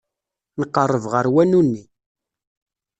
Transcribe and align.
Nqerreb 0.61 1.05
ɣer 1.13 1.25
wanu-nni. 1.33 1.83